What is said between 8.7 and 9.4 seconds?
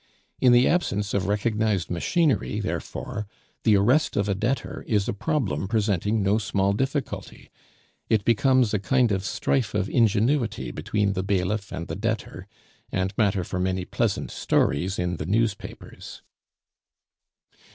a kind of